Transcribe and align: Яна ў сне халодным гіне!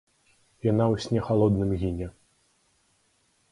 Яна 0.67 0.83
ў 0.93 0.95
сне 1.03 1.19
халодным 1.27 1.75
гіне! 1.83 2.07